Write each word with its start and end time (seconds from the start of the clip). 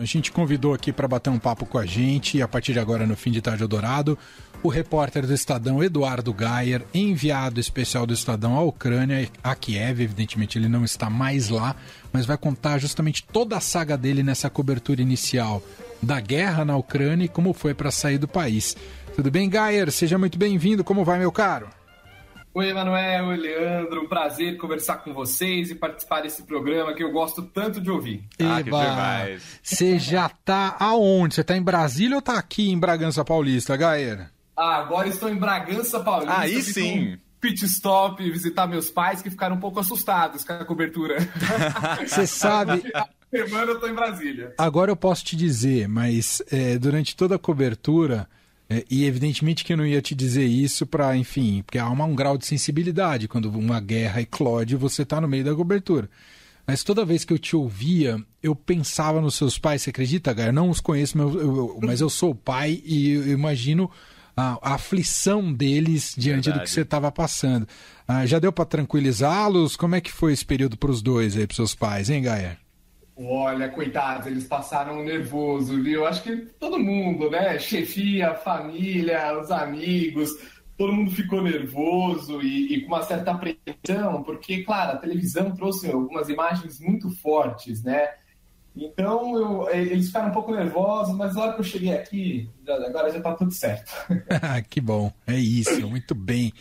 A 0.00 0.04
gente 0.04 0.32
convidou 0.32 0.74
aqui 0.74 0.92
para 0.92 1.06
bater 1.06 1.30
um 1.30 1.38
papo 1.38 1.64
com 1.64 1.78
a 1.78 1.86
gente, 1.86 2.42
a 2.42 2.48
partir 2.48 2.72
de 2.72 2.80
agora 2.80 3.06
no 3.06 3.14
Fim 3.14 3.30
de 3.30 3.40
Tarde 3.40 3.62
Eldorado, 3.62 4.18
o 4.60 4.68
repórter 4.68 5.24
do 5.24 5.32
Estadão 5.32 5.84
Eduardo 5.84 6.34
Gayer, 6.34 6.84
enviado 6.92 7.60
especial 7.60 8.04
do 8.04 8.12
Estadão 8.12 8.56
à 8.56 8.62
Ucrânia, 8.62 9.30
a 9.40 9.54
Kiev, 9.54 10.02
evidentemente 10.02 10.58
ele 10.58 10.68
não 10.68 10.84
está 10.84 11.08
mais 11.08 11.48
lá, 11.48 11.76
mas 12.12 12.26
vai 12.26 12.36
contar 12.36 12.78
justamente 12.78 13.22
toda 13.22 13.56
a 13.56 13.60
saga 13.60 13.96
dele 13.96 14.24
nessa 14.24 14.50
cobertura 14.50 15.00
inicial 15.00 15.62
da 16.02 16.18
guerra 16.18 16.64
na 16.64 16.76
Ucrânia 16.76 17.26
e 17.26 17.28
como 17.28 17.52
foi 17.52 17.72
para 17.72 17.92
sair 17.92 18.18
do 18.18 18.26
país. 18.26 18.76
Tudo 19.14 19.30
bem, 19.30 19.48
Gayer? 19.48 19.92
Seja 19.92 20.18
muito 20.18 20.36
bem-vindo. 20.36 20.82
Como 20.82 21.04
vai, 21.04 21.20
meu 21.20 21.30
caro? 21.30 21.68
Oi, 22.56 22.68
Emanuel, 22.68 23.26
oi, 23.26 23.36
Leandro. 23.36 24.02
Um 24.02 24.06
prazer 24.06 24.56
conversar 24.56 24.98
com 24.98 25.12
vocês 25.12 25.72
e 25.72 25.74
participar 25.74 26.20
desse 26.20 26.44
programa 26.44 26.94
que 26.94 27.02
eu 27.02 27.10
gosto 27.10 27.42
tanto 27.42 27.80
de 27.80 27.90
ouvir. 27.90 28.28
Ah, 28.40 28.58
que 28.58 28.70
demais. 28.70 29.58
Você 29.60 29.98
já 29.98 30.28
tá 30.28 30.76
aonde? 30.78 31.34
Você 31.34 31.42
tá 31.42 31.56
em 31.56 31.62
Brasília 31.62 32.14
ou 32.14 32.22
tá 32.22 32.38
aqui 32.38 32.70
em 32.70 32.78
Bragança 32.78 33.24
Paulista, 33.24 33.76
Gaera? 33.76 34.30
Ah, 34.56 34.76
agora 34.76 35.08
estou 35.08 35.28
em 35.28 35.34
Bragança 35.34 35.98
Paulista. 35.98 36.38
Aí 36.38 36.62
sim. 36.62 37.14
Um 37.14 37.18
pit 37.40 37.64
stop, 37.64 38.22
visitar 38.30 38.68
meus 38.68 38.88
pais 38.88 39.20
que 39.20 39.30
ficaram 39.30 39.56
um 39.56 39.60
pouco 39.60 39.80
assustados 39.80 40.44
com 40.44 40.52
a 40.52 40.64
cobertura. 40.64 41.16
Você 42.06 42.24
sabe... 42.24 42.84
semana 43.30 43.72
eu 43.72 43.80
tô 43.80 43.88
em 43.88 43.94
Brasília. 43.94 44.54
Agora 44.56 44.92
eu 44.92 44.96
posso 44.96 45.24
te 45.24 45.34
dizer, 45.34 45.88
mas 45.88 46.40
é, 46.52 46.78
durante 46.78 47.16
toda 47.16 47.34
a 47.34 47.38
cobertura 47.38 48.28
e 48.90 49.04
evidentemente 49.04 49.64
que 49.64 49.72
eu 49.72 49.76
não 49.76 49.86
ia 49.86 50.00
te 50.00 50.14
dizer 50.14 50.46
isso 50.46 50.86
para, 50.86 51.16
enfim, 51.16 51.62
porque 51.62 51.78
há 51.78 51.88
uma, 51.88 52.04
um 52.04 52.14
grau 52.14 52.38
de 52.38 52.46
sensibilidade 52.46 53.28
quando 53.28 53.50
uma 53.50 53.80
guerra 53.80 54.22
eclode 54.22 54.74
e 54.74 54.78
você 54.78 55.02
está 55.02 55.20
no 55.20 55.28
meio 55.28 55.44
da 55.44 55.54
cobertura. 55.54 56.08
Mas 56.66 56.82
toda 56.82 57.04
vez 57.04 57.24
que 57.24 57.32
eu 57.32 57.38
te 57.38 57.54
ouvia, 57.54 58.22
eu 58.42 58.54
pensava 58.56 59.20
nos 59.20 59.34
seus 59.34 59.58
pais, 59.58 59.82
você 59.82 59.90
acredita, 59.90 60.34
cara? 60.34 60.48
Eu 60.48 60.52
não 60.52 60.70
os 60.70 60.80
conheço, 60.80 61.18
mas 61.18 61.34
eu, 61.34 61.78
mas 61.82 62.00
eu 62.00 62.08
sou 62.08 62.34
pai 62.34 62.82
e 62.86 63.10
eu 63.10 63.32
imagino 63.32 63.90
a, 64.34 64.58
a 64.62 64.74
aflição 64.74 65.52
deles 65.52 66.14
diante 66.16 66.46
Verdade. 66.46 66.60
do 66.60 66.62
que 66.64 66.70
você 66.70 66.80
estava 66.80 67.12
passando. 67.12 67.68
Ah, 68.08 68.24
já 68.24 68.38
deu 68.38 68.50
para 68.50 68.64
tranquilizá-los? 68.64 69.76
Como 69.76 69.94
é 69.94 70.00
que 70.00 70.10
foi 70.10 70.32
esse 70.32 70.44
período 70.44 70.76
para 70.76 70.90
os 70.90 71.02
dois 71.02 71.36
aí, 71.36 71.46
para 71.46 71.54
seus 71.54 71.74
pais, 71.74 72.08
hein, 72.08 72.22
Gaia? 72.22 72.58
Olha, 73.16 73.68
coitados, 73.68 74.26
eles 74.26 74.44
passaram 74.44 75.04
nervoso, 75.04 75.80
viu? 75.80 76.04
Acho 76.04 76.22
que 76.22 76.36
todo 76.58 76.78
mundo, 76.80 77.30
né? 77.30 77.58
Chefia, 77.60 78.34
família, 78.34 79.38
os 79.38 79.52
amigos, 79.52 80.30
todo 80.76 80.92
mundo 80.92 81.12
ficou 81.12 81.40
nervoso 81.40 82.42
e, 82.42 82.74
e, 82.74 82.80
com 82.80 82.88
uma 82.88 83.02
certa 83.02 83.30
apreensão, 83.30 84.22
porque, 84.24 84.64
claro, 84.64 84.92
a 84.92 85.00
televisão 85.00 85.54
trouxe 85.54 85.90
algumas 85.90 86.28
imagens 86.28 86.80
muito 86.80 87.08
fortes, 87.20 87.84
né? 87.84 88.08
Então 88.76 89.36
eu, 89.38 89.70
eles 89.70 90.06
ficaram 90.06 90.30
um 90.30 90.32
pouco 90.32 90.52
nervosos, 90.52 91.14
mas 91.14 91.34
na 91.34 91.42
hora 91.42 91.52
que 91.54 91.60
eu 91.60 91.64
cheguei 91.64 91.92
aqui, 91.92 92.50
agora 92.68 93.12
já 93.12 93.20
tá 93.20 93.32
tudo 93.34 93.52
certo. 93.52 93.92
que 94.68 94.80
bom, 94.80 95.12
é 95.26 95.38
isso, 95.38 95.88
muito 95.88 96.14
bem. 96.14 96.52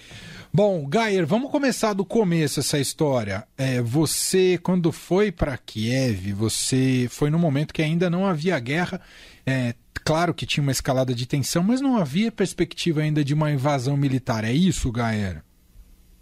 Bom, 0.54 0.88
Gayer, 0.88 1.26
vamos 1.26 1.50
começar 1.50 1.94
do 1.94 2.06
começo 2.06 2.60
essa 2.60 2.78
história. 2.78 3.48
É, 3.58 3.82
você, 3.82 4.60
quando 4.62 4.92
foi 4.92 5.32
para 5.32 5.58
Kiev, 5.58 6.32
você 6.34 7.08
foi 7.10 7.32
no 7.32 7.40
momento 7.40 7.74
que 7.74 7.82
ainda 7.82 8.08
não 8.08 8.28
havia 8.28 8.60
guerra. 8.60 9.02
É, 9.44 9.74
claro 10.06 10.36
que 10.36 10.46
tinha 10.46 10.62
uma 10.62 10.72
escalada 10.72 11.16
de 11.16 11.26
tensão, 11.26 11.64
mas 11.64 11.82
não 11.82 11.98
havia 11.98 12.32
perspectiva 12.32 13.02
ainda 13.02 13.24
de 13.24 13.34
uma 13.34 13.52
invasão 13.52 13.98
militar. 13.98 14.44
É 14.44 14.52
isso, 14.54 14.92
Gayer? 14.92 15.42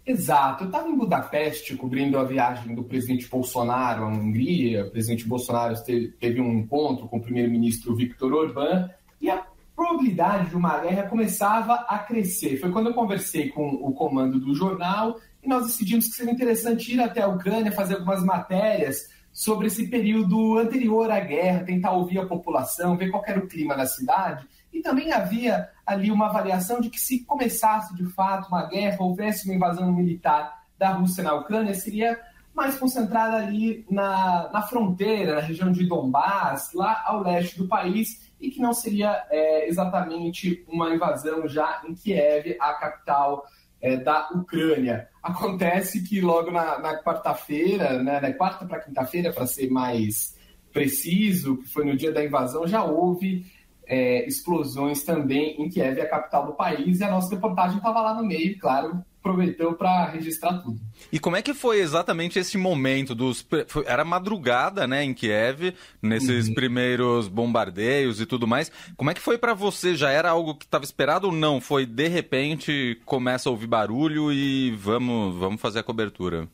Exato. 0.04 0.64
Eu 0.64 0.66
estava 0.66 0.88
em 0.88 0.96
Budapeste 0.96 1.76
cobrindo 1.76 2.18
a 2.18 2.24
viagem 2.24 2.74
do 2.74 2.82
presidente 2.82 3.28
Bolsonaro 3.28 4.04
à 4.04 4.08
Hungria. 4.08 4.86
O 4.86 4.90
presidente 4.90 5.26
Bolsonaro 5.26 5.74
teve 5.84 6.40
um 6.40 6.58
encontro 6.58 7.06
com 7.08 7.18
o 7.18 7.22
primeiro-ministro 7.22 7.94
Viktor 7.94 8.32
Orbán 8.32 8.90
e 9.20 9.30
a 9.30 9.46
probabilidade 9.76 10.50
de 10.50 10.56
uma 10.56 10.78
guerra 10.78 11.08
começava 11.08 11.74
a 11.88 11.98
crescer. 12.00 12.58
Foi 12.58 12.72
quando 12.72 12.88
eu 12.88 12.94
conversei 12.94 13.48
com 13.50 13.68
o 13.68 13.92
comando 13.92 14.40
do 14.40 14.54
jornal 14.54 15.18
e 15.42 15.48
nós 15.48 15.66
decidimos 15.66 16.08
que 16.08 16.14
seria 16.14 16.32
interessante 16.32 16.94
ir 16.94 17.00
até 17.00 17.22
a 17.22 17.28
Ucrânia, 17.28 17.70
fazer 17.70 17.94
algumas 17.94 18.24
matérias 18.24 19.08
sobre 19.32 19.68
esse 19.68 19.88
período 19.88 20.58
anterior 20.58 21.10
à 21.10 21.20
guerra, 21.20 21.64
tentar 21.64 21.92
ouvir 21.92 22.18
a 22.18 22.26
população, 22.26 22.96
ver 22.96 23.10
qual 23.10 23.22
era 23.26 23.38
o 23.38 23.46
clima 23.46 23.76
na 23.76 23.86
cidade. 23.86 24.46
E 24.72 24.80
também 24.80 25.12
havia 25.12 25.68
ali 25.86 26.10
uma 26.10 26.26
avaliação 26.26 26.80
de 26.80 26.88
que 26.88 26.98
se 26.98 27.24
começasse 27.24 27.94
de 27.94 28.04
fato 28.06 28.48
uma 28.48 28.66
guerra, 28.66 29.02
houvesse 29.02 29.44
uma 29.44 29.54
invasão 29.54 29.92
militar 29.92 30.62
da 30.78 30.90
Rússia 30.90 31.22
na 31.22 31.34
Ucrânia, 31.34 31.74
seria 31.74 32.18
mais 32.54 32.78
concentrada 32.78 33.36
ali 33.36 33.84
na, 33.90 34.50
na 34.52 34.62
fronteira, 34.62 35.36
na 35.36 35.40
região 35.40 35.72
de 35.72 35.86
Donbass, 35.86 36.72
lá 36.74 37.02
ao 37.06 37.22
leste 37.22 37.58
do 37.58 37.66
país, 37.66 38.30
e 38.40 38.50
que 38.50 38.60
não 38.60 38.72
seria 38.72 39.24
é, 39.30 39.68
exatamente 39.68 40.64
uma 40.68 40.94
invasão 40.94 41.46
já 41.48 41.82
em 41.86 41.94
Kiev, 41.94 42.56
a 42.60 42.74
capital 42.74 43.44
é, 43.80 43.96
da 43.96 44.28
Ucrânia. 44.30 45.08
Acontece 45.22 46.02
que 46.02 46.20
logo 46.20 46.50
na, 46.50 46.78
na 46.78 47.02
quarta-feira, 47.02 48.02
né, 48.02 48.20
na 48.20 48.32
quarta 48.32 48.66
para 48.66 48.80
quinta-feira, 48.80 49.32
para 49.32 49.46
ser 49.46 49.70
mais 49.70 50.36
preciso, 50.72 51.58
que 51.58 51.68
foi 51.68 51.84
no 51.84 51.96
dia 51.96 52.12
da 52.12 52.24
invasão, 52.24 52.66
já 52.66 52.82
houve 52.82 53.46
é, 53.92 54.26
explosões 54.26 55.02
também 55.02 55.60
em 55.62 55.68
Kiev, 55.68 56.00
a 56.00 56.08
capital 56.08 56.46
do 56.46 56.54
país, 56.54 56.98
e 56.98 57.04
a 57.04 57.10
nossa 57.10 57.34
reportagem 57.34 57.76
estava 57.76 58.00
lá 58.00 58.14
no 58.14 58.26
meio, 58.26 58.58
claro, 58.58 59.04
aproveitou 59.20 59.74
para 59.74 60.06
registrar 60.06 60.62
tudo. 60.62 60.80
E 61.12 61.18
como 61.18 61.36
é 61.36 61.42
que 61.42 61.52
foi 61.52 61.80
exatamente 61.80 62.38
esse 62.38 62.56
momento 62.56 63.14
dos 63.14 63.46
era 63.84 64.02
madrugada, 64.02 64.86
né, 64.86 65.04
em 65.04 65.12
Kiev, 65.12 65.74
nesses 66.00 66.48
uhum. 66.48 66.54
primeiros 66.54 67.28
bombardeios 67.28 68.18
e 68.18 68.24
tudo 68.24 68.46
mais. 68.46 68.72
Como 68.96 69.10
é 69.10 69.14
que 69.14 69.20
foi 69.20 69.36
para 69.36 69.52
você? 69.52 69.94
Já 69.94 70.08
era 70.08 70.30
algo 70.30 70.54
que 70.54 70.64
estava 70.64 70.84
esperado 70.84 71.26
ou 71.26 71.32
não? 71.32 71.60
Foi 71.60 71.84
de 71.84 72.08
repente 72.08 72.98
começa 73.04 73.50
a 73.50 73.52
ouvir 73.52 73.66
barulho 73.66 74.32
e 74.32 74.70
vamos 74.70 75.36
vamos 75.36 75.60
fazer 75.60 75.80
a 75.80 75.84
cobertura? 75.84 76.48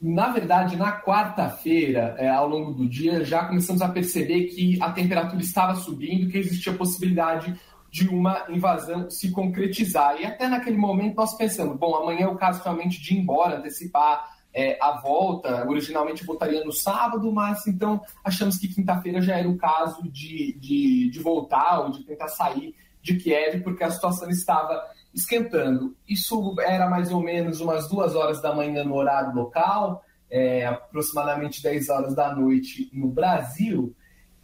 Na 0.00 0.28
verdade, 0.30 0.76
na 0.76 0.98
quarta-feira, 0.98 2.14
é, 2.16 2.28
ao 2.28 2.48
longo 2.48 2.72
do 2.72 2.88
dia, 2.88 3.22
já 3.22 3.44
começamos 3.44 3.82
a 3.82 3.88
perceber 3.88 4.44
que 4.44 4.78
a 4.80 4.90
temperatura 4.92 5.42
estava 5.42 5.74
subindo, 5.74 6.30
que 6.30 6.38
existia 6.38 6.72
possibilidade 6.72 7.54
de 7.90 8.08
uma 8.08 8.46
invasão 8.48 9.10
se 9.10 9.30
concretizar. 9.30 10.18
E 10.18 10.24
até 10.24 10.48
naquele 10.48 10.78
momento 10.78 11.16
nós 11.16 11.36
pensamos, 11.36 11.76
bom, 11.76 11.94
amanhã 11.94 12.22
é 12.22 12.28
o 12.28 12.36
caso 12.36 12.62
realmente 12.62 13.00
de 13.02 13.14
ir 13.14 13.18
embora, 13.18 13.58
antecipar 13.58 14.38
é, 14.54 14.78
a 14.80 14.92
volta. 15.00 15.68
Originalmente 15.68 16.24
voltaria 16.24 16.64
no 16.64 16.72
sábado, 16.72 17.30
mas 17.30 17.66
então 17.66 18.00
achamos 18.24 18.56
que 18.56 18.68
quinta-feira 18.68 19.20
já 19.20 19.36
era 19.36 19.48
o 19.48 19.58
caso 19.58 20.02
de, 20.04 20.56
de, 20.58 21.10
de 21.10 21.18
voltar 21.18 21.80
ou 21.80 21.90
de 21.90 22.04
tentar 22.04 22.28
sair 22.28 22.74
de 23.02 23.16
Kiev, 23.16 23.62
porque 23.62 23.82
a 23.82 23.90
situação 23.90 24.30
estava 24.30 24.82
esquentando. 25.14 25.96
Isso 26.08 26.54
era 26.60 26.88
mais 26.88 27.10
ou 27.10 27.20
menos 27.20 27.60
umas 27.60 27.88
duas 27.88 28.14
horas 28.14 28.40
da 28.40 28.54
manhã 28.54 28.84
no 28.84 28.94
horário 28.94 29.34
local, 29.34 30.02
é, 30.30 30.66
aproximadamente 30.66 31.62
10 31.62 31.88
horas 31.88 32.14
da 32.14 32.34
noite 32.34 32.88
no 32.92 33.08
Brasil 33.08 33.94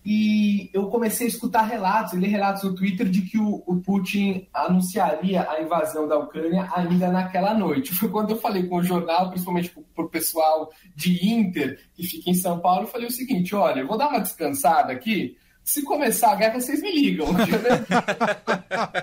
e 0.08 0.70
eu 0.72 0.86
comecei 0.86 1.26
a 1.26 1.28
escutar 1.28 1.62
relatos, 1.62 2.12
ler 2.12 2.28
relatos 2.28 2.62
no 2.62 2.76
Twitter 2.76 3.08
de 3.08 3.22
que 3.22 3.38
o, 3.38 3.64
o, 3.66 3.80
Putin 3.80 4.46
anunciaria 4.54 5.44
a 5.50 5.60
invasão 5.60 6.06
da 6.06 6.16
Ucrânia 6.16 6.70
ainda 6.72 7.10
naquela 7.10 7.52
noite. 7.52 7.92
Foi 7.98 8.08
quando 8.08 8.30
eu 8.30 8.36
falei 8.36 8.68
com 8.68 8.76
o 8.76 8.82
jornal, 8.84 9.30
principalmente 9.30 9.74
para 9.92 10.04
o 10.04 10.08
pessoal 10.08 10.70
de 10.94 11.28
Inter, 11.28 11.80
que 11.92 12.06
fica 12.06 12.30
em 12.30 12.34
São 12.34 12.60
Paulo, 12.60 12.82
eu 12.82 12.86
falei 12.86 13.08
o 13.08 13.10
seguinte: 13.10 13.52
olha, 13.52 13.80
eu 13.80 13.88
vou 13.88 13.98
dar 13.98 14.08
uma 14.08 14.20
descansada 14.20 14.92
aqui. 14.92 15.36
Se 15.66 15.82
começar 15.82 16.30
a 16.30 16.36
guerra, 16.36 16.60
vocês 16.60 16.80
me 16.80 16.92
ligam. 16.92 17.26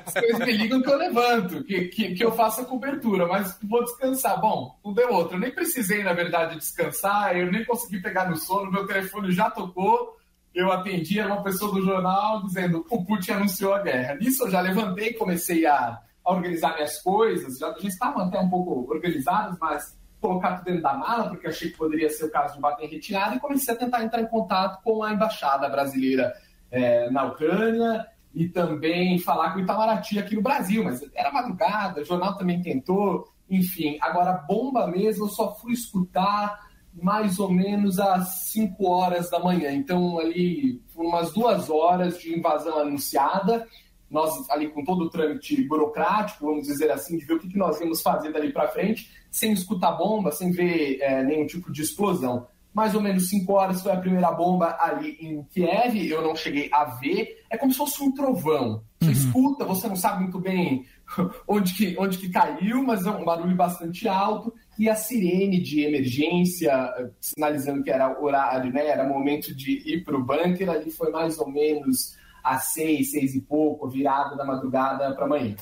vocês 0.05 0.39
me 0.39 0.51
ligam 0.53 0.81
que 0.81 0.89
eu 0.89 0.97
levanto, 0.97 1.61
que, 1.65 1.89
que, 1.89 2.15
que 2.15 2.23
eu 2.23 2.31
faço 2.31 2.61
a 2.61 2.65
cobertura, 2.65 3.27
mas 3.27 3.59
vou 3.61 3.83
descansar. 3.83 4.39
Bom, 4.39 4.79
não 4.83 4.93
deu 4.93 5.11
outro. 5.11 5.35
Eu 5.35 5.41
nem 5.41 5.51
precisei, 5.51 6.01
na 6.03 6.13
verdade, 6.13 6.55
descansar, 6.55 7.35
eu 7.35 7.51
nem 7.51 7.65
consegui 7.65 8.01
pegar 8.01 8.29
no 8.29 8.37
sono, 8.37 8.71
meu 8.71 8.87
telefone 8.87 9.33
já 9.33 9.51
tocou 9.51 10.17
eu 10.53 10.71
atendi 10.71 11.19
uma 11.19 11.41
pessoa 11.41 11.73
do 11.73 11.83
jornal 11.83 12.43
dizendo 12.43 12.85
o 12.89 13.03
Putin 13.03 13.31
anunciou 13.31 13.73
a 13.73 13.81
guerra. 13.81 14.15
Nisso 14.15 14.43
eu 14.43 14.51
já 14.51 14.61
levantei, 14.61 15.13
comecei 15.13 15.65
a, 15.65 15.99
a 16.23 16.31
organizar 16.31 16.75
minhas 16.75 17.01
coisas, 17.01 17.57
já, 17.57 17.73
já 17.73 17.87
estavam 17.87 18.27
até 18.27 18.39
um 18.39 18.49
pouco 18.49 18.87
organizadas, 18.93 19.57
mas 19.59 19.97
colocar 20.21 20.57
tudo 20.57 20.65
dentro 20.65 20.83
da 20.83 20.93
mala, 20.93 21.27
porque 21.27 21.47
achei 21.47 21.69
que 21.69 21.77
poderia 21.77 22.09
ser 22.09 22.25
o 22.25 22.31
caso 22.31 22.53
de 22.53 22.61
bater 22.61 22.85
em 22.85 22.89
retirada, 22.89 23.35
e 23.35 23.39
comecei 23.39 23.73
a 23.73 23.77
tentar 23.77 24.03
entrar 24.03 24.21
em 24.21 24.27
contato 24.27 24.81
com 24.81 25.03
a 25.03 25.11
embaixada 25.11 25.67
brasileira 25.67 26.33
é, 26.73 27.07
na 27.11 27.25
Ucrânia 27.25 28.05
e 28.33 28.49
também 28.49 29.19
falar 29.19 29.53
com 29.53 29.59
o 29.59 29.61
Itamaraty 29.61 30.17
aqui 30.17 30.35
no 30.35 30.41
Brasil, 30.41 30.83
mas 30.83 31.01
era 31.13 31.31
madrugada, 31.31 32.01
o 32.01 32.05
jornal 32.05 32.35
também 32.35 32.61
tentou, 32.61 33.31
enfim. 33.47 33.95
Agora, 34.01 34.33
bomba 34.33 34.87
mesmo, 34.87 35.25
eu 35.25 35.29
só 35.29 35.53
fui 35.55 35.73
escutar 35.73 36.59
mais 36.91 37.39
ou 37.39 37.51
menos 37.51 37.99
às 37.99 38.49
5 38.51 38.85
horas 38.87 39.29
da 39.29 39.39
manhã. 39.39 39.71
Então, 39.71 40.19
ali, 40.19 40.81
umas 40.95 41.31
duas 41.31 41.69
horas 41.69 42.19
de 42.19 42.35
invasão 42.35 42.79
anunciada. 42.79 43.67
Nós, 44.09 44.49
ali, 44.49 44.67
com 44.69 44.83
todo 44.83 45.05
o 45.05 45.09
trâmite 45.09 45.67
burocrático, 45.67 46.45
vamos 46.45 46.67
dizer 46.67 46.91
assim, 46.91 47.17
de 47.17 47.25
ver 47.25 47.33
o 47.33 47.39
que, 47.39 47.57
nós 47.57 47.79
íamos 47.79 48.01
fazer 48.01 48.31
dali 48.31 48.51
para 48.51 48.67
frente, 48.67 49.11
sem 49.29 49.51
escutar 49.53 49.91
bomba, 49.93 50.31
sem 50.31 50.51
ver 50.51 50.99
é, 51.01 51.23
nenhum 51.23 51.45
tipo 51.45 51.71
de 51.71 51.81
explosão. 51.81 52.47
Mais 52.73 52.95
ou 52.95 53.01
menos 53.01 53.29
5 53.29 53.53
horas 53.53 53.81
foi 53.81 53.91
a 53.91 53.97
primeira 53.97 54.31
bomba 54.31 54.75
ali 54.79 55.17
em 55.21 55.43
Kiev, 55.43 55.95
eu 56.09 56.21
não 56.21 56.35
cheguei 56.35 56.69
a 56.73 56.85
ver. 56.85 57.43
É 57.49 57.57
como 57.57 57.71
se 57.71 57.77
fosse 57.77 58.01
um 58.01 58.11
trovão. 58.11 58.83
Você 58.99 59.07
uhum. 59.07 59.11
escuta, 59.11 59.65
você 59.65 59.87
não 59.87 59.95
sabe 59.95 60.23
muito 60.23 60.39
bem 60.39 60.85
onde 61.47 61.73
que, 61.73 61.95
onde 61.99 62.17
que 62.17 62.29
caiu, 62.29 62.83
mas 62.83 63.05
é 63.05 63.11
um 63.11 63.23
barulho 63.23 63.55
bastante 63.55 64.07
alto. 64.07 64.53
E 64.79 64.89
a 64.89 64.95
sirene 64.95 65.61
de 65.61 65.81
emergência, 65.81 66.71
eh, 66.97 67.09
sinalizando 67.21 67.83
que 67.83 67.91
era 67.91 68.19
horário, 68.19 68.73
né? 68.73 68.87
Era 68.87 69.07
momento 69.07 69.55
de 69.55 69.71
ir 69.85 70.03
para 70.03 70.17
o 70.17 70.23
bunker, 70.23 70.69
ali 70.69 70.89
foi 70.89 71.11
mais 71.11 71.37
ou 71.37 71.47
menos 71.47 72.17
às 72.43 72.73
seis, 72.73 73.11
seis 73.11 73.35
e 73.35 73.41
pouco, 73.41 73.87
virada 73.87 74.35
da 74.35 74.43
madrugada 74.43 75.13
para 75.13 75.25
amanhã. 75.25 75.55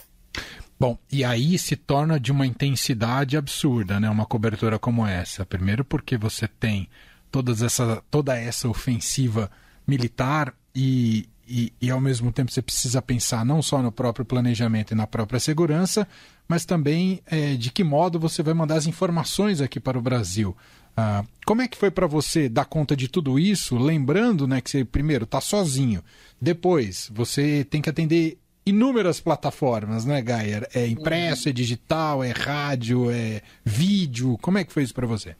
Bom, 0.82 0.98
e 1.12 1.24
aí 1.24 1.60
se 1.60 1.76
torna 1.76 2.20
de 2.20 2.32
uma 2.32 2.44
intensidade 2.44 3.38
absurda, 3.38 4.00
né? 4.00 4.10
Uma 4.10 4.26
cobertura 4.26 4.80
como 4.80 5.06
essa. 5.06 5.46
Primeiro 5.46 5.86
porque 5.86 6.18
você 6.18 6.48
tem 6.48 6.90
todas 7.32 7.62
essa, 7.62 8.02
toda 8.10 8.36
essa 8.36 8.68
ofensiva 8.68 9.52
militar 9.86 10.56
e, 10.74 11.30
e, 11.48 11.72
e, 11.80 11.92
ao 11.92 12.02
mesmo 12.02 12.32
tempo 12.32 12.52
você 12.52 12.64
precisa 12.64 13.00
pensar 13.00 13.46
não 13.46 13.62
só 13.62 13.80
no 13.80 13.92
próprio 13.92 14.26
planejamento 14.26 14.94
e 14.94 14.96
na 14.96 15.06
própria 15.06 15.40
segurança, 15.40 16.08
mas 16.48 16.66
também 16.66 17.22
é, 17.28 17.54
de 17.54 17.72
que 17.72 17.84
modo 17.84 18.20
você 18.20 18.42
vai 18.42 18.56
mandar 18.56 18.78
as 18.78 18.88
informações 18.88 19.62
aqui 19.62 19.80
para 19.80 20.00
o 20.00 20.02
Brasil. 20.02 20.58
Ah, 20.98 21.24
como 21.46 21.62
é 21.62 21.68
que 21.68 21.78
foi 21.78 21.92
para 21.92 22.08
você 22.08 22.50
dar 22.50 22.66
conta 22.66 22.96
de 22.96 23.08
tudo 23.08 23.38
isso, 23.38 23.78
lembrando 23.78 24.48
né, 24.48 24.60
que 24.60 24.72
você 24.72 24.84
primeiro 24.84 25.26
está 25.26 25.40
sozinho, 25.40 26.04
depois 26.42 27.08
você 27.14 27.64
tem 27.70 27.84
que 27.84 27.90
atender 27.90 28.41
inúmeras 28.66 29.20
plataformas, 29.20 30.06
né, 30.06 30.22
Gaia? 30.22 30.68
É 30.74 30.88
impresso, 30.88 31.50
é 31.50 31.52
digital, 31.52 32.24
é 32.24 32.32
rádio, 32.32 33.12
é 33.12 33.42
vídeo. 33.64 34.38
Como 34.42 34.58
é 34.58 34.64
que 34.64 34.72
foi 34.72 34.84
isso 34.84 34.94
para 34.94 35.08
você? 35.08 35.36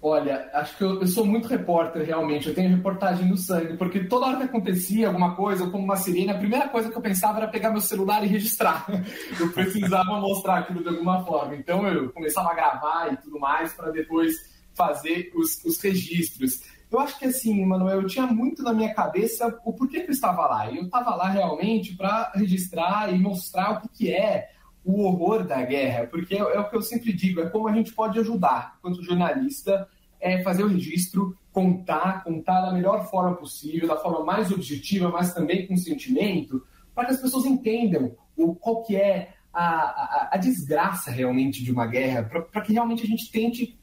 Olha, 0.00 0.48
acho 0.54 0.76
que 0.76 0.84
eu, 0.84 1.00
eu, 1.00 1.06
sou 1.08 1.26
muito 1.26 1.48
repórter, 1.48 2.06
realmente. 2.06 2.48
Eu 2.48 2.54
tenho 2.54 2.70
reportagem 2.70 3.28
no 3.28 3.36
sangue, 3.36 3.76
porque 3.76 4.04
toda 4.04 4.26
hora 4.26 4.36
que 4.36 4.44
acontecia 4.44 5.08
alguma 5.08 5.34
coisa, 5.34 5.68
como 5.68 5.82
uma 5.82 5.96
sirene, 5.96 6.30
a 6.30 6.38
primeira 6.38 6.68
coisa 6.68 6.88
que 6.88 6.96
eu 6.96 7.02
pensava 7.02 7.38
era 7.38 7.48
pegar 7.48 7.72
meu 7.72 7.80
celular 7.80 8.22
e 8.22 8.28
registrar. 8.28 8.86
Eu 9.38 9.50
precisava 9.52 10.20
mostrar 10.20 10.58
aquilo 10.58 10.82
de 10.82 10.88
alguma 10.88 11.24
forma. 11.24 11.56
Então 11.56 11.86
eu 11.86 12.10
começava 12.12 12.50
a 12.50 12.54
gravar 12.54 13.12
e 13.12 13.16
tudo 13.16 13.38
mais 13.38 13.72
para 13.72 13.90
depois 13.90 14.34
fazer 14.74 15.32
os, 15.34 15.64
os 15.64 15.80
registros. 15.80 16.62
Eu 16.90 17.00
acho 17.00 17.18
que 17.18 17.26
assim, 17.26 17.64
Manuel, 17.64 18.02
eu 18.02 18.06
tinha 18.06 18.26
muito 18.26 18.62
na 18.62 18.72
minha 18.72 18.94
cabeça 18.94 19.46
o 19.64 19.72
porquê 19.72 20.00
que 20.00 20.08
eu 20.08 20.14
estava 20.14 20.46
lá. 20.46 20.72
Eu 20.72 20.84
estava 20.84 21.14
lá 21.14 21.28
realmente 21.28 21.94
para 21.94 22.32
registrar 22.34 23.12
e 23.12 23.18
mostrar 23.18 23.72
o 23.72 23.80
que, 23.80 23.88
que 23.88 24.12
é 24.12 24.50
o 24.84 25.02
horror 25.02 25.44
da 25.44 25.62
guerra, 25.62 26.06
porque 26.06 26.34
é, 26.34 26.38
é, 26.38 26.58
o 26.58 26.70
que 26.70 26.76
eu 26.76 26.80
sempre 26.80 27.12
digo, 27.12 27.40
é 27.40 27.50
como 27.50 27.68
a 27.68 27.74
gente 27.74 27.92
pode 27.92 28.18
ajudar, 28.20 28.76
enquanto 28.78 29.02
jornalista, 29.02 29.86
é 30.18 30.42
fazer 30.42 30.64
o 30.64 30.68
registro, 30.68 31.36
contar, 31.52 32.24
contar 32.24 32.62
da 32.62 32.72
melhor 32.72 33.08
forma 33.10 33.36
possível, 33.36 33.86
da 33.86 33.98
forma 33.98 34.24
mais 34.24 34.50
objetiva, 34.50 35.10
mas 35.10 35.34
também 35.34 35.66
com 35.66 35.76
sentimento, 35.76 36.64
para 36.94 37.04
que 37.04 37.12
as 37.12 37.20
pessoas 37.20 37.44
entendam 37.44 38.16
o, 38.34 38.54
qual 38.54 38.82
que 38.82 38.96
é 38.96 39.34
a, 39.52 39.64
a, 39.64 40.28
a 40.32 40.36
desgraça 40.38 41.10
realmente 41.10 41.62
de 41.62 41.70
uma 41.70 41.86
guerra, 41.86 42.22
para 42.50 42.62
que 42.62 42.72
realmente 42.72 43.02
a 43.02 43.06
gente 43.06 43.30
tente 43.30 43.78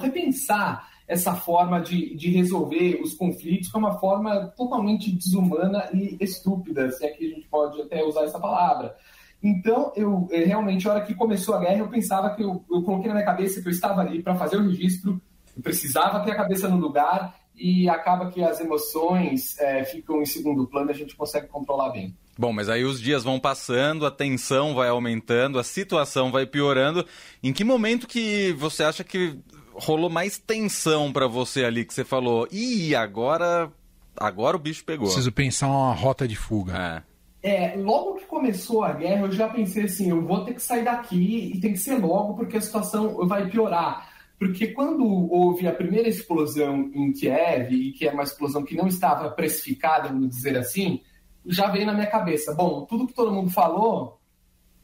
repensar 0.00 0.88
essa 1.08 1.34
forma 1.34 1.80
de, 1.80 2.14
de 2.14 2.30
resolver 2.30 3.00
os 3.02 3.14
conflitos, 3.14 3.70
que 3.70 3.76
é 3.76 3.80
uma 3.80 3.98
forma 3.98 4.52
totalmente 4.56 5.10
desumana 5.10 5.88
e 5.94 6.16
estúpida, 6.20 6.90
se 6.92 7.06
é 7.06 7.08
que 7.08 7.24
a 7.24 7.34
gente 7.34 7.48
pode 7.48 7.80
até 7.80 8.04
usar 8.04 8.24
essa 8.24 8.38
palavra. 8.38 8.94
Então, 9.42 9.90
eu 9.96 10.28
eh, 10.30 10.44
realmente, 10.44 10.86
a 10.86 10.92
hora 10.92 11.00
que 11.00 11.14
começou 11.14 11.54
a 11.54 11.60
guerra, 11.60 11.78
eu 11.78 11.88
pensava 11.88 12.34
que 12.34 12.42
eu, 12.42 12.62
eu 12.70 12.82
coloquei 12.82 13.08
na 13.08 13.14
minha 13.14 13.24
cabeça 13.24 13.62
que 13.62 13.68
eu 13.68 13.72
estava 13.72 14.02
ali 14.02 14.22
para 14.22 14.34
fazer 14.34 14.56
o 14.58 14.68
registro, 14.68 15.20
eu 15.56 15.62
precisava 15.62 16.20
ter 16.20 16.32
a 16.32 16.36
cabeça 16.36 16.68
no 16.68 16.76
lugar 16.76 17.34
e 17.56 17.88
acaba 17.88 18.30
que 18.30 18.42
as 18.42 18.60
emoções 18.60 19.58
é, 19.58 19.84
ficam 19.84 20.20
em 20.20 20.26
segundo 20.26 20.66
plano 20.66 20.90
a 20.90 20.94
gente 20.94 21.16
consegue 21.16 21.48
controlar 21.48 21.90
bem. 21.90 22.14
Bom, 22.38 22.52
mas 22.52 22.68
aí 22.68 22.84
os 22.84 23.00
dias 23.00 23.24
vão 23.24 23.40
passando, 23.40 24.06
a 24.06 24.12
tensão 24.12 24.72
vai 24.72 24.88
aumentando, 24.88 25.58
a 25.58 25.64
situação 25.64 26.30
vai 26.30 26.46
piorando. 26.46 27.04
Em 27.42 27.52
que 27.52 27.64
momento 27.64 28.06
que 28.06 28.52
você 28.52 28.84
acha 28.84 29.02
que 29.02 29.36
rolou 29.78 30.10
mais 30.10 30.38
tensão 30.38 31.12
para 31.12 31.26
você 31.26 31.64
ali 31.64 31.84
que 31.84 31.94
você 31.94 32.04
falou? 32.04 32.46
E 32.50 32.94
agora, 32.94 33.70
agora 34.16 34.56
o 34.56 34.60
bicho 34.60 34.84
pegou. 34.84 35.06
Preciso 35.06 35.32
pensar 35.32 35.68
uma 35.68 35.92
rota 35.92 36.26
de 36.26 36.36
fuga. 36.36 37.04
É. 37.42 37.72
é. 37.72 37.76
logo 37.76 38.16
que 38.16 38.26
começou 38.26 38.84
a 38.84 38.92
guerra, 38.92 39.26
eu 39.26 39.32
já 39.32 39.48
pensei 39.48 39.84
assim, 39.84 40.10
eu 40.10 40.22
vou 40.26 40.44
ter 40.44 40.54
que 40.54 40.62
sair 40.62 40.84
daqui 40.84 41.52
e 41.54 41.60
tem 41.60 41.72
que 41.72 41.78
ser 41.78 41.96
logo 41.98 42.34
porque 42.34 42.56
a 42.56 42.60
situação 42.60 43.26
vai 43.26 43.48
piorar. 43.48 44.08
Porque 44.38 44.68
quando 44.68 45.04
houve 45.04 45.66
a 45.66 45.72
primeira 45.72 46.08
explosão 46.08 46.90
em 46.94 47.12
Kiev, 47.12 47.72
e 47.72 47.92
que 47.92 48.06
é 48.06 48.12
uma 48.12 48.22
explosão 48.22 48.64
que 48.64 48.76
não 48.76 48.86
estava 48.86 49.30
precificada, 49.30 50.08
vamos 50.08 50.28
dizer 50.28 50.56
assim, 50.56 51.00
já 51.44 51.68
veio 51.68 51.86
na 51.86 51.94
minha 51.94 52.06
cabeça, 52.06 52.54
bom, 52.54 52.84
tudo 52.84 53.06
que 53.06 53.14
todo 53.14 53.32
mundo 53.32 53.50
falou 53.50 54.17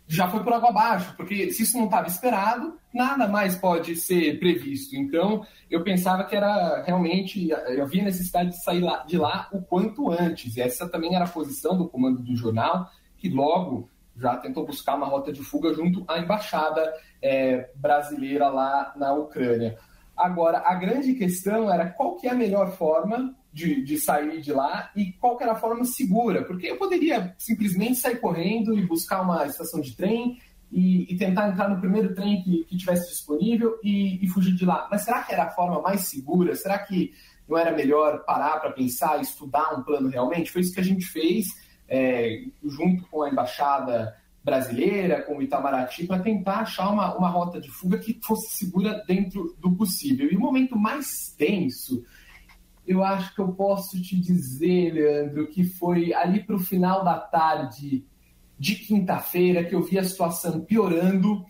já 0.07 0.29
foi 0.29 0.43
por 0.43 0.53
água 0.53 0.69
abaixo, 0.69 1.15
porque 1.17 1.51
se 1.51 1.63
isso 1.63 1.77
não 1.77 1.87
estava 1.87 2.07
esperado, 2.07 2.79
nada 2.93 3.27
mais 3.27 3.57
pode 3.57 3.97
ser 3.97 4.39
previsto. 4.39 4.95
Então, 4.95 5.45
eu 5.71 5.83
pensava 5.83 6.25
que 6.25 6.37
era 6.37 6.83
realmente, 6.83 7.51
eu 7.51 7.83
havia 7.83 8.05
necessidade 8.05 8.51
de 8.51 8.63
sair 8.63 8.85
de 9.07 9.17
lá 9.17 9.49
o 9.53 9.63
quanto 9.63 10.11
antes. 10.11 10.57
E 10.57 10.61
essa 10.61 10.89
também 10.89 11.15
era 11.15 11.25
a 11.25 11.29
posição 11.29 11.77
do 11.77 11.89
comando 11.89 12.23
do 12.23 12.37
jornal, 12.37 12.89
que 13.17 13.29
logo 13.29 13.89
já 14.17 14.37
tentou 14.37 14.67
buscar 14.67 14.95
uma 14.95 15.07
rota 15.07 15.33
de 15.33 15.43
fuga 15.43 15.73
junto 15.73 16.05
à 16.07 16.19
embaixada 16.19 16.93
é, 17.21 17.71
brasileira 17.75 18.49
lá 18.49 18.93
na 18.97 19.13
Ucrânia. 19.13 19.77
Agora, 20.17 20.63
a 20.65 20.75
grande 20.75 21.15
questão 21.15 21.73
era 21.73 21.91
qual 21.91 22.17
que 22.17 22.29
é 22.29 22.31
a 22.31 22.35
melhor 22.35 22.71
forma 22.77 23.35
de, 23.55 23.85
de 23.85 23.97
sair 23.99 24.41
de 24.41 24.53
lá 24.53 24.91
e 24.97 25.13
qual 25.13 25.41
era 25.41 25.53
a 25.53 25.57
forma 25.57 25.85
segura, 25.85 26.43
porque 26.43 26.67
eu 26.67 26.77
poderia 26.77 27.33
simplesmente 27.39 27.95
sair 27.95 28.17
correndo 28.17 28.77
e 28.77 28.85
buscar 28.85 29.23
uma 29.23 29.47
estação 29.47 29.81
de 29.81 29.95
trem 29.95 30.37
e, 30.73 31.15
e 31.15 31.17
tentar 31.17 31.49
entrar 31.49 31.69
no 31.69 31.79
primeiro 31.79 32.13
trem 32.17 32.43
que, 32.43 32.65
que 32.65 32.77
tivesse 32.77 33.09
disponível 33.11 33.79
e, 33.81 34.25
e, 34.25 34.29
fugir 34.29 34.57
de 34.57 34.67
lá. 34.67 34.89
Mas 34.91 35.03
será 35.03 35.23
que 35.23 35.33
era 35.33 35.45
a 35.45 35.51
forma 35.51 35.81
mais 35.81 36.01
segura? 36.01 36.57
Será 36.57 36.81
que 36.81 37.13
não 37.49 37.57
era 37.57 37.71
melhor 37.71 38.25
parar 38.25 38.59
para 38.59 38.73
pensar, 38.73 39.21
estudar 39.21 39.79
um 39.79 39.85
plano 39.85 40.09
realmente? 40.09 40.51
Foi 40.51 40.61
isso 40.61 40.75
que 40.75 40.81
a 40.81 40.85
gente 40.85 41.07
fez 41.07 41.47
é, 41.89 42.43
junto 42.65 43.07
com 43.07 43.23
a 43.23 43.31
embaixada 43.31 44.17
brasileira, 44.43 45.23
com 45.23 45.39
o 45.39 45.43
Itamaraty, 45.43 46.09
para 46.09 46.19
tentar 46.19 46.63
achar 46.63 46.91
uma, 46.91 47.17
uma 47.17 47.29
rota 47.29 47.61
de 47.61 47.71
fuga 47.71 47.99
que 47.99 48.19
fosse 48.21 48.57
segura 48.57 49.05
dentro 49.07 49.57
do 49.61 49.71
possível. 49.77 50.29
E 50.29 50.37
o 50.37 50.41
momento 50.41 50.77
mais 50.77 51.33
tenso 51.39 52.05
eu 52.87 53.03
acho 53.03 53.35
que 53.35 53.41
eu 53.41 53.49
posso 53.53 54.01
te 54.01 54.21
dizer, 54.21 54.93
Leandro, 54.93 55.47
que 55.47 55.65
foi 55.65 56.13
ali 56.13 56.43
para 56.43 56.57
o 56.57 56.61
final 56.61 57.05
da 57.05 57.19
tarde 57.19 58.05
de 58.59 58.75
quinta-feira 58.77 59.65
que 59.65 59.75
eu 59.75 59.83
vi 59.83 59.99
a 59.99 60.05
situação 60.05 60.61
piorando 60.61 61.45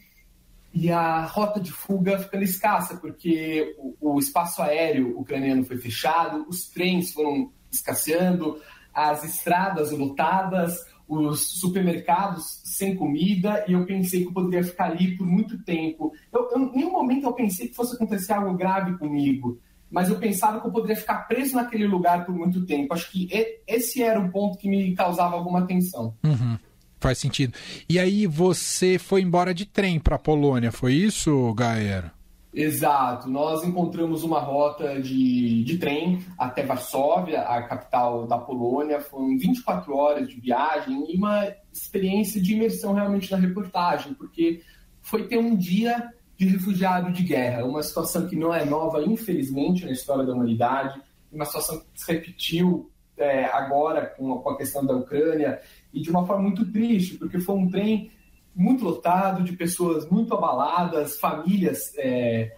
e 0.73 0.91
a 0.91 1.25
rota 1.25 1.61
de 1.61 1.71
fuga 1.71 2.19
ficando 2.19 2.43
escassa, 2.43 2.97
porque 2.97 3.77
o, 3.79 4.15
o 4.15 4.19
espaço 4.19 4.63
aéreo 4.63 5.19
ucraniano 5.19 5.65
foi 5.65 5.77
fechado, 5.77 6.47
os 6.49 6.69
trens 6.69 7.13
foram 7.13 7.53
escasseando, 7.71 8.61
as 8.93 9.25
estradas 9.25 9.91
lotadas, 9.93 10.85
os 11.07 11.61
supermercados 11.61 12.61
sem 12.65 12.97
comida, 12.97 13.65
e 13.69 13.73
eu 13.73 13.85
pensei 13.85 14.23
que 14.23 14.29
eu 14.29 14.33
poderia 14.33 14.65
ficar 14.65 14.91
ali 14.91 15.17
por 15.17 15.27
muito 15.27 15.63
tempo. 15.63 16.13
Eu, 16.33 16.51
eu, 16.51 16.59
em 16.59 16.77
nenhum 16.77 16.93
momento 16.93 17.27
eu 17.27 17.33
pensei 17.33 17.69
que 17.69 17.75
fosse 17.75 17.95
acontecer 17.95 18.33
algo 18.33 18.57
grave 18.57 18.97
comigo 18.99 19.61
mas 19.95 20.11
eu 20.11 20.19
pensava 20.19 20.61
que 20.61 20.67
eu 20.67 20.73
poderia 20.73 20.97
ficar 20.97 21.29
preso 21.29 21.55
naquele 21.55 21.87
lugar 21.87 22.27
por 22.27 22.35
muito 22.35 22.67
tempo. 22.67 22.93
Acho 22.93 23.13
que 23.13 23.29
esse 23.65 24.03
era 24.03 24.19
o 24.19 24.29
ponto 24.29 24.59
que 24.59 24.69
me 24.69 24.93
causava 24.93 25.37
alguma 25.37 25.65
tensão. 25.69 26.13
Uhum. 26.25 26.59
Faz 26.99 27.19
sentido. 27.19 27.57
E 27.89 27.97
aí 27.97 28.27
você 28.27 28.99
foi 28.99 29.23
embora 29.23 29.55
de 29.55 29.65
trem 29.65 30.01
para 30.01 30.17
a 30.17 30.19
Polônia, 30.19 30.73
foi 30.73 30.95
isso, 30.95 31.55
Gaia? 31.55 32.11
Exato. 32.53 33.31
Nós 33.31 33.63
encontramos 33.63 34.25
uma 34.25 34.41
rota 34.41 35.01
de, 35.01 35.63
de 35.63 35.79
trem 35.79 36.25
até 36.37 36.65
Varsóvia, 36.65 37.43
a 37.43 37.63
capital 37.63 38.27
da 38.27 38.39
Polônia. 38.39 39.01
Foram 39.01 39.39
24 39.39 39.95
horas 39.95 40.29
de 40.29 40.41
viagem 40.41 41.05
e 41.09 41.17
uma 41.17 41.47
experiência 41.73 42.43
de 42.43 42.55
imersão 42.55 42.95
realmente 42.95 43.31
na 43.31 43.39
reportagem, 43.39 44.13
porque 44.15 44.61
foi 45.01 45.29
ter 45.29 45.39
um 45.39 45.55
dia 45.55 46.11
de 46.37 46.47
refugiado 46.47 47.13
de 47.13 47.23
guerra, 47.23 47.65
uma 47.65 47.83
situação 47.83 48.27
que 48.27 48.37
não 48.37 48.53
é 48.53 48.65
nova, 48.65 49.03
infelizmente, 49.05 49.85
na 49.85 49.93
história 49.93 50.25
da 50.25 50.33
humanidade, 50.33 51.01
uma 51.33 51.45
situação 51.45 51.81
que 51.81 52.01
se 52.01 52.13
repetiu 52.13 52.91
é, 53.17 53.45
agora 53.47 54.07
com, 54.07 54.49
a 54.49 54.57
questão 54.57 54.85
da 54.85 54.95
Ucrânia. 54.95 55.61
E 55.93 56.01
de 56.01 56.11
uma 56.11 56.27
forma 56.27 56.43
muito 56.43 56.71
triste, 56.71 57.17
porque 57.17 57.39
foi 57.39 57.55
um 57.55 57.71
trem 57.71 58.11
muito 58.55 58.85
lotado, 58.85 59.43
de 59.43 59.53
pessoas 59.53 60.09
muito 60.09 60.35
abaladas, 60.35 61.19
famílias 61.19 61.93
é, 61.97 62.57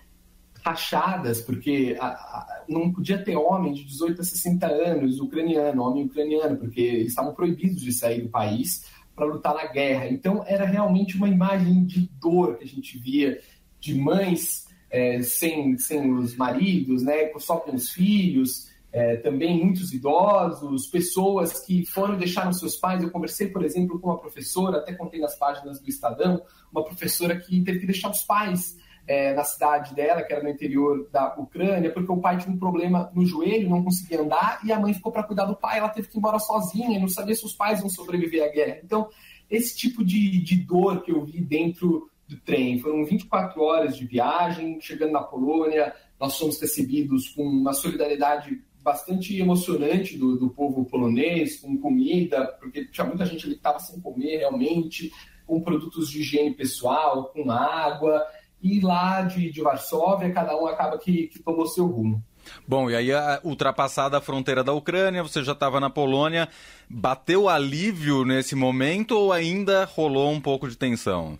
rachadas, 0.64 1.40
porque 1.40 1.96
a, 2.00 2.08
a, 2.08 2.64
não 2.68 2.92
podia 2.92 3.22
ter 3.22 3.36
homem 3.36 3.72
de 3.72 3.84
18 3.84 4.20
a 4.20 4.24
60 4.24 4.66
anos, 4.66 5.20
ucraniano, 5.20 5.82
homem 5.82 6.04
ucraniano, 6.04 6.56
porque 6.56 6.82
estavam 6.82 7.34
proibidos 7.34 7.80
de 7.80 7.92
sair 7.92 8.22
do 8.22 8.28
país 8.28 8.84
para 9.14 9.24
lutar 9.24 9.54
na 9.54 9.66
guerra. 9.66 10.08
Então 10.08 10.44
era 10.46 10.66
realmente 10.66 11.16
uma 11.16 11.28
imagem 11.28 11.84
de 11.84 12.10
dor 12.20 12.58
que 12.58 12.64
a 12.64 12.68
gente 12.68 12.98
via 12.98 13.40
de 13.80 13.94
mães 13.94 14.66
é, 14.90 15.20
sem, 15.22 15.76
sem 15.78 16.12
os 16.12 16.36
maridos, 16.36 17.02
né, 17.02 17.30
só 17.38 17.56
com 17.56 17.74
os 17.74 17.90
filhos, 17.90 18.68
é, 18.92 19.16
também 19.16 19.62
muitos 19.62 19.92
idosos, 19.92 20.86
pessoas 20.86 21.60
que 21.60 21.84
foram 21.84 22.16
deixar 22.16 22.48
os 22.48 22.58
seus 22.58 22.76
pais. 22.76 23.02
Eu 23.02 23.10
conversei, 23.10 23.48
por 23.48 23.64
exemplo, 23.64 23.98
com 24.00 24.08
uma 24.08 24.18
professora, 24.18 24.78
até 24.78 24.94
contei 24.94 25.20
nas 25.20 25.36
páginas 25.36 25.80
do 25.80 25.88
Estadão, 25.88 26.42
uma 26.72 26.82
professora 26.82 27.38
que 27.38 27.62
teve 27.62 27.80
que 27.80 27.86
deixar 27.86 28.10
os 28.10 28.22
pais 28.22 28.76
é, 29.06 29.34
na 29.34 29.44
cidade 29.44 29.94
dela, 29.94 30.22
que 30.22 30.32
era 30.32 30.42
no 30.42 30.48
interior 30.48 31.08
da 31.12 31.34
Ucrânia, 31.36 31.92
porque 31.92 32.10
o 32.10 32.16
pai 32.16 32.38
tinha 32.38 32.54
um 32.54 32.58
problema 32.58 33.10
no 33.14 33.24
joelho, 33.24 33.68
não 33.68 33.84
conseguia 33.84 34.20
andar, 34.22 34.60
e 34.64 34.72
a 34.72 34.80
mãe 34.80 34.94
ficou 34.94 35.12
para 35.12 35.22
cuidar 35.22 35.44
do 35.44 35.56
pai, 35.56 35.78
ela 35.78 35.88
teve 35.88 36.08
que 36.08 36.16
ir 36.16 36.18
embora 36.18 36.38
sozinha, 36.38 36.98
não 36.98 37.08
sabia 37.08 37.34
se 37.34 37.44
os 37.44 37.52
pais 37.52 37.80
vão 37.80 37.88
sobreviver 37.88 38.44
à 38.44 38.48
guerra. 38.48 38.80
Então, 38.82 39.08
esse 39.48 39.76
tipo 39.76 40.04
de, 40.04 40.42
de 40.42 40.56
dor 40.56 41.02
que 41.02 41.12
eu 41.12 41.24
vi 41.24 41.40
dentro 41.40 42.10
do 42.28 42.36
trem, 42.38 42.78
foram 42.78 43.04
24 43.04 43.62
horas 43.62 43.96
de 43.96 44.06
viagem, 44.06 44.80
chegando 44.80 45.12
na 45.12 45.22
Polônia, 45.22 45.94
nós 46.18 46.36
fomos 46.36 46.60
recebidos 46.60 47.28
com 47.28 47.42
uma 47.42 47.72
solidariedade 47.72 48.60
bastante 48.82 49.36
emocionante 49.38 50.16
do, 50.16 50.36
do 50.36 50.50
povo 50.50 50.84
polonês, 50.84 51.60
com 51.60 51.76
comida, 51.76 52.46
porque 52.60 52.86
tinha 52.86 53.06
muita 53.06 53.26
gente 53.26 53.44
ali 53.44 53.54
que 53.54 53.60
estava 53.60 53.80
sem 53.80 54.00
comer 54.00 54.38
realmente, 54.38 55.12
com 55.44 55.60
produtos 55.60 56.08
de 56.08 56.20
higiene 56.20 56.54
pessoal, 56.54 57.26
com 57.26 57.50
água, 57.50 58.24
e 58.62 58.80
lá 58.80 59.22
de, 59.22 59.50
de 59.50 59.60
Varsóvia, 59.60 60.32
cada 60.32 60.56
um 60.56 60.66
acaba 60.66 60.98
que, 60.98 61.26
que 61.28 61.40
tomou 61.40 61.66
seu 61.66 61.86
rumo. 61.86 62.22
Bom, 62.66 62.88
e 62.88 62.94
aí, 62.94 63.08
ultrapassada 63.42 64.18
a 64.18 64.20
fronteira 64.20 64.62
da 64.62 64.72
Ucrânia, 64.72 65.22
você 65.22 65.42
já 65.42 65.52
estava 65.52 65.80
na 65.80 65.90
Polônia. 65.90 66.48
Bateu 66.88 67.48
alívio 67.48 68.24
nesse 68.24 68.54
momento 68.54 69.12
ou 69.12 69.32
ainda 69.32 69.84
rolou 69.84 70.30
um 70.30 70.40
pouco 70.40 70.68
de 70.68 70.76
tensão? 70.76 71.38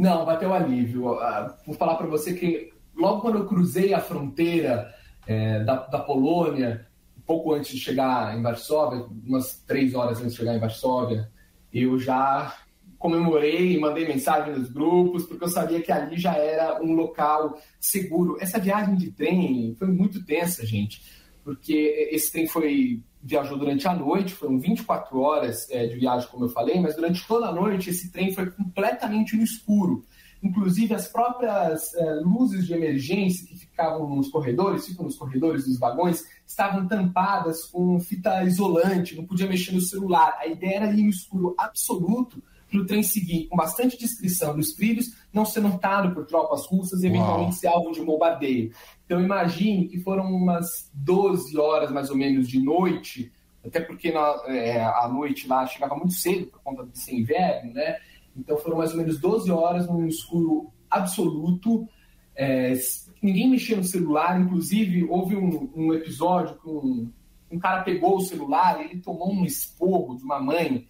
Não, 0.00 0.24
bateu 0.24 0.54
alívio. 0.54 1.12
Uh, 1.12 1.52
vou 1.66 1.74
falar 1.74 1.96
para 1.96 2.06
você 2.06 2.32
que 2.32 2.72
logo 2.96 3.20
quando 3.20 3.36
eu 3.36 3.46
cruzei 3.46 3.92
a 3.92 4.00
fronteira 4.00 4.90
é, 5.26 5.62
da, 5.62 5.76
da 5.88 5.98
Polônia, 5.98 6.86
pouco 7.26 7.52
antes 7.52 7.72
de 7.72 7.78
chegar 7.78 8.34
em 8.34 8.40
Varsóvia, 8.40 9.04
umas 9.26 9.62
três 9.66 9.94
horas 9.94 10.18
antes 10.20 10.32
de 10.32 10.38
chegar 10.38 10.54
em 10.54 10.58
Varsóvia, 10.58 11.30
eu 11.70 11.98
já 11.98 12.56
comemorei, 12.98 13.78
mandei 13.78 14.08
mensagem 14.08 14.54
nos 14.54 14.70
grupos, 14.70 15.26
porque 15.26 15.44
eu 15.44 15.48
sabia 15.50 15.82
que 15.82 15.92
ali 15.92 16.18
já 16.18 16.34
era 16.34 16.82
um 16.82 16.94
local 16.94 17.60
seguro. 17.78 18.38
Essa 18.40 18.58
viagem 18.58 18.96
de 18.96 19.12
trem 19.12 19.74
foi 19.78 19.88
muito 19.88 20.24
tensa, 20.24 20.64
gente, 20.64 21.02
porque 21.44 22.08
esse 22.10 22.32
trem 22.32 22.46
foi 22.46 23.02
viajou 23.22 23.58
durante 23.58 23.86
a 23.86 23.94
noite, 23.94 24.34
foram 24.34 24.58
24 24.58 25.20
horas 25.20 25.68
é, 25.70 25.86
de 25.86 25.96
viagem, 25.96 26.28
como 26.30 26.44
eu 26.44 26.48
falei, 26.48 26.80
mas 26.80 26.96
durante 26.96 27.26
toda 27.26 27.46
a 27.46 27.52
noite 27.52 27.90
esse 27.90 28.10
trem 28.10 28.32
foi 28.32 28.50
completamente 28.50 29.36
no 29.36 29.42
escuro. 29.42 30.04
Inclusive 30.42 30.94
as 30.94 31.06
próprias 31.06 31.94
é, 31.94 32.14
luzes 32.24 32.66
de 32.66 32.72
emergência 32.72 33.46
que 33.46 33.58
ficavam 33.58 34.16
nos 34.16 34.28
corredores, 34.30 34.86
ficam 34.86 35.04
nos 35.04 35.16
corredores 35.16 35.66
dos 35.66 35.78
vagões, 35.78 36.24
estavam 36.46 36.88
tampadas 36.88 37.66
com 37.66 38.00
fita 38.00 38.42
isolante, 38.44 39.14
não 39.16 39.26
podia 39.26 39.46
mexer 39.46 39.72
no 39.72 39.82
celular. 39.82 40.36
A 40.38 40.46
ideia 40.46 40.76
era 40.76 40.92
ir 40.92 41.02
no 41.02 41.10
escuro 41.10 41.54
absoluto 41.58 42.42
para 42.70 42.80
o 42.80 42.86
trem 42.86 43.02
seguir 43.02 43.46
com 43.48 43.56
bastante 43.56 43.98
descrição 43.98 44.56
nos 44.56 44.72
trilhos, 44.72 45.16
não 45.32 45.44
ser 45.44 45.60
notado 45.60 46.14
por 46.14 46.24
tropas 46.24 46.66
russas 46.66 47.02
e 47.02 47.06
eventualmente 47.06 47.56
ser 47.56 47.66
alvo 47.66 47.90
de 47.90 48.00
um 48.00 48.04
bombardeio. 48.04 48.72
Então 49.04 49.20
imagine 49.20 49.88
que 49.88 49.98
foram 50.00 50.24
umas 50.24 50.90
12 50.94 51.58
horas 51.58 51.90
mais 51.90 52.10
ou 52.10 52.16
menos 52.16 52.48
de 52.48 52.60
noite, 52.60 53.32
até 53.64 53.80
porque 53.80 54.12
na, 54.12 54.40
é, 54.46 54.82
a 54.82 55.08
noite 55.08 55.48
lá 55.48 55.66
chegava 55.66 55.96
muito 55.96 56.14
cedo 56.14 56.46
por 56.46 56.60
conta 56.62 56.86
de 56.86 56.98
ser 56.98 57.14
inverno, 57.14 57.72
né? 57.74 57.98
Então 58.36 58.56
foram 58.56 58.78
mais 58.78 58.92
ou 58.92 58.98
menos 58.98 59.18
12 59.18 59.50
horas 59.50 59.86
num 59.86 60.06
escuro 60.06 60.72
absoluto, 60.88 61.88
é, 62.34 62.72
ninguém 63.20 63.50
mexia 63.50 63.76
no 63.76 63.84
celular, 63.84 64.40
inclusive 64.40 65.04
houve 65.04 65.36
um, 65.36 65.70
um 65.74 65.92
episódio 65.92 66.56
que 66.58 66.68
um, 66.68 67.12
um 67.50 67.58
cara 67.58 67.82
pegou 67.82 68.16
o 68.16 68.22
celular, 68.22 68.80
ele 68.80 69.00
tomou 69.00 69.32
um 69.32 69.44
esporro 69.44 70.16
de 70.16 70.22
uma 70.22 70.40
mãe 70.40 70.86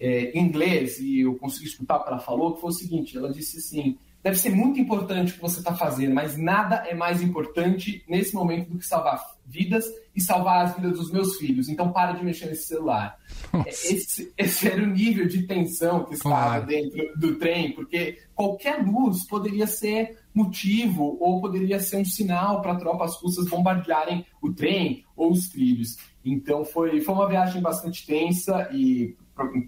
é, 0.00 0.38
inglês, 0.38 0.98
e 0.98 1.20
eu 1.20 1.34
consegui 1.36 1.66
escutar 1.66 1.96
o 1.96 2.02
que 2.02 2.08
ela 2.08 2.18
falou, 2.18 2.54
que 2.54 2.60
foi 2.60 2.70
o 2.70 2.74
seguinte, 2.74 3.16
ela 3.16 3.30
disse 3.30 3.58
assim, 3.58 3.98
deve 4.22 4.36
ser 4.36 4.50
muito 4.50 4.80
importante 4.80 5.32
o 5.32 5.34
que 5.36 5.40
você 5.40 5.60
está 5.60 5.74
fazendo, 5.74 6.14
mas 6.14 6.36
nada 6.36 6.76
é 6.88 6.94
mais 6.94 7.22
importante 7.22 8.02
nesse 8.08 8.34
momento 8.34 8.70
do 8.70 8.78
que 8.78 8.86
salvar 8.86 9.22
vidas 9.46 9.84
e 10.14 10.20
salvar 10.20 10.66
as 10.66 10.76
vidas 10.76 10.92
dos 10.92 11.10
meus 11.10 11.36
filhos. 11.36 11.68
Então 11.68 11.90
para 11.90 12.12
de 12.12 12.24
mexer 12.24 12.46
nesse 12.46 12.68
celular. 12.68 13.18
Esse, 13.66 14.32
esse, 14.36 14.68
era 14.68 14.82
o 14.82 14.86
nível 14.86 15.26
de 15.26 15.46
tensão 15.46 16.04
que 16.04 16.14
estava 16.14 16.34
claro. 16.34 16.66
dentro 16.66 17.18
do 17.18 17.36
trem, 17.36 17.72
porque 17.72 18.18
qualquer 18.34 18.84
luz 18.86 19.26
poderia 19.26 19.66
ser 19.66 20.18
motivo 20.32 21.16
ou 21.20 21.40
poderia 21.40 21.80
ser 21.80 21.96
um 21.96 22.04
sinal 22.04 22.62
para 22.62 22.76
tropas 22.76 23.16
russas 23.16 23.48
bombardearem 23.48 24.24
o 24.40 24.52
trem 24.52 25.04
ou 25.16 25.32
os 25.32 25.48
trilhos. 25.48 25.96
Então 26.24 26.64
foi, 26.64 27.00
foi 27.00 27.14
uma 27.14 27.28
viagem 27.28 27.60
bastante 27.60 28.06
tensa 28.06 28.68
e 28.72 29.16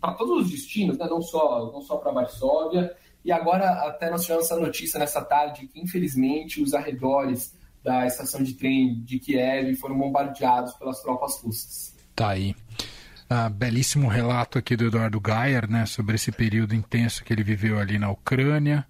para 0.01 0.15
todos 0.15 0.45
os 0.45 0.51
destinos, 0.51 0.99
né? 0.99 1.07
não 1.09 1.23
só, 1.23 1.71
não 1.73 1.81
só 1.81 1.97
para 1.97 2.13
Varsóvia. 2.13 2.95
E 3.25 3.31
agora 3.31 3.71
até 3.87 4.11
nós 4.11 4.23
tivemos 4.23 4.47
essa 4.47 4.59
notícia 4.59 4.99
nessa 4.99 5.23
tarde 5.23 5.69
que, 5.69 5.81
infelizmente, 5.81 6.61
os 6.61 6.75
arredores 6.75 7.55
da 7.83 8.07
estação 8.07 8.43
de 8.43 8.55
trem 8.55 9.01
de 9.03 9.19
Kiev 9.19 9.75
foram 9.77 9.99
bombardeados 9.99 10.73
pelas 10.75 11.01
tropas 11.01 11.41
russas. 11.41 11.95
Tá 12.15 12.31
aí. 12.31 12.55
Ah, 13.29 13.49
belíssimo 13.49 14.09
relato 14.09 14.59
aqui 14.59 14.77
do 14.77 14.87
Eduardo 14.87 15.21
Geyer, 15.25 15.69
né, 15.71 15.87
sobre 15.87 16.17
esse 16.17 16.31
período 16.31 16.75
intenso 16.75 17.25
que 17.25 17.33
ele 17.33 17.43
viveu 17.43 17.79
ali 17.79 17.99
na 17.99 18.11
Ucrânia, 18.11 18.87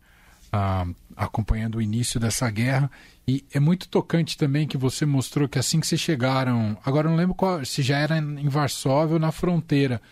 ah, 0.52 0.86
acompanhando 1.16 1.76
o 1.76 1.82
início 1.82 2.18
dessa 2.18 2.50
guerra. 2.50 2.90
E 3.26 3.44
é 3.54 3.60
muito 3.60 3.88
tocante 3.88 4.36
também 4.36 4.66
que 4.66 4.76
você 4.76 5.06
mostrou 5.06 5.48
que 5.48 5.58
assim 5.58 5.78
que 5.78 5.86
vocês 5.86 6.00
chegaram, 6.00 6.76
agora 6.84 7.08
não 7.08 7.16
lembro 7.16 7.34
qual, 7.34 7.64
se 7.64 7.82
já 7.82 7.98
era 7.98 8.18
em 8.18 8.48
Varsóvia 8.48 9.14
ou 9.14 9.20
na 9.20 9.30
fronteira, 9.30 10.02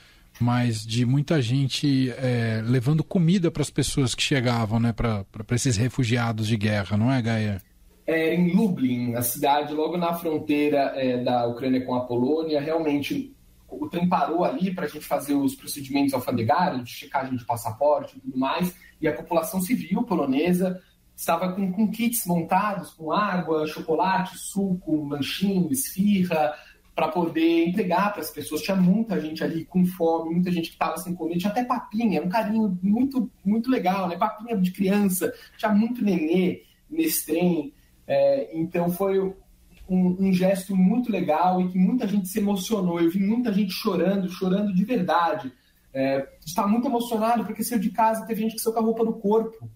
mas 0.41 0.85
de 0.87 1.05
muita 1.05 1.41
gente 1.43 2.11
é, 2.13 2.63
levando 2.65 3.05
comida 3.05 3.51
para 3.51 3.63
as 3.63 3.71
pessoas 3.71 4.15
que 4.15 4.23
chegavam, 4.23 4.81
né, 4.81 4.93
para 4.93 5.25
esses 5.53 5.77
refugiados 5.77 6.47
de 6.47 6.57
guerra, 6.57 6.97
não 6.97 7.13
é, 7.13 7.21
Gaia? 7.21 7.63
É, 8.07 8.35
em 8.35 8.53
Lublin, 8.55 9.15
a 9.15 9.23
cidade 9.23 9.73
logo 9.73 9.97
na 9.97 10.15
fronteira 10.15 10.93
é, 10.97 11.23
da 11.23 11.47
Ucrânia 11.47 11.85
com 11.85 11.95
a 11.95 12.07
Polônia, 12.07 12.61
realmente 12.61 13.37
o 13.69 13.89
trem 13.89 14.09
parou 14.09 14.45
ali 14.45 14.75
para 14.75 14.87
a 14.87 14.89
gente 14.89 15.07
fazer 15.07 15.35
os 15.35 15.55
procedimentos 15.55 16.13
alfandegários, 16.13 16.85
de 16.85 16.91
checagem 16.91 17.37
de 17.37 17.45
passaporte 17.45 18.17
e 18.17 18.21
tudo 18.21 18.37
mais, 18.37 18.75
e 19.01 19.07
a 19.07 19.13
população 19.13 19.61
civil 19.61 20.03
polonesa 20.03 20.81
estava 21.15 21.53
com, 21.53 21.71
com 21.71 21.91
kits 21.91 22.27
montados, 22.27 22.91
com 22.91 23.13
água, 23.13 23.67
chocolate, 23.67 24.39
suco, 24.39 25.07
lanchinho, 25.07 25.71
esfirra, 25.71 26.55
para 27.01 27.09
poder 27.09 27.67
entregar 27.67 28.13
para 28.13 28.21
as 28.21 28.31
pessoas. 28.31 28.61
Tinha 28.61 28.77
muita 28.77 29.19
gente 29.19 29.43
ali 29.43 29.65
com 29.65 29.87
fome, 29.87 30.35
muita 30.35 30.53
gente 30.53 30.69
que 30.69 30.75
estava 30.75 30.99
sem 30.99 31.15
comer, 31.15 31.39
tinha 31.39 31.51
até 31.51 31.65
papinha, 31.65 32.23
um 32.23 32.29
carinho 32.29 32.79
muito, 32.83 33.31
muito 33.43 33.71
legal, 33.71 34.07
né? 34.07 34.19
Papinha 34.19 34.55
de 34.55 34.71
criança, 34.71 35.33
tinha 35.57 35.73
muito 35.73 36.05
nenê 36.05 36.63
nesse 36.91 37.25
trem. 37.25 37.73
É, 38.07 38.51
então 38.53 38.91
foi 38.91 39.19
um, 39.19 39.35
um, 39.89 40.31
gesto 40.31 40.77
muito 40.77 41.11
legal 41.11 41.63
e 41.63 41.71
que 41.71 41.79
muita 41.79 42.07
gente 42.07 42.29
se 42.29 42.39
emocionou. 42.39 43.01
Eu 43.01 43.11
vi 43.11 43.19
muita 43.19 43.51
gente 43.51 43.73
chorando, 43.73 44.29
chorando 44.29 44.75
de 44.75 44.85
verdade. 44.85 45.51
É, 45.95 46.29
está 46.45 46.67
muito 46.67 46.87
emocionado 46.87 47.47
porque 47.47 47.65
saiu 47.65 47.81
de 47.81 47.91
casa, 47.91 48.27
teve 48.27 48.43
gente 48.43 48.57
que 48.57 48.61
saiu 48.61 48.75
com 48.75 48.81
a 48.81 48.83
roupa 48.83 49.05
no 49.05 49.15
corpo 49.15 49.71